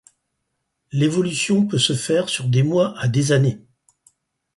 L'évolution 0.91 1.67
peut 1.67 1.77
se 1.77 1.93
faire 1.93 2.27
sur 2.27 2.45
des 2.47 2.63
mois 2.63 2.97
à 2.97 3.07
des 3.07 3.31
années. 3.33 3.59